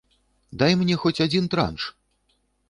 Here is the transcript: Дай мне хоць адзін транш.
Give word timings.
Дай 0.63 0.71
мне 0.79 0.95
хоць 1.03 1.23
адзін 1.27 1.45
транш. 1.55 1.81